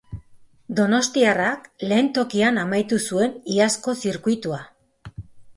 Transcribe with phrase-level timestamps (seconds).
[0.79, 4.63] Donostiarrak lehen tokian amaitu zuen iazko zirkuitua.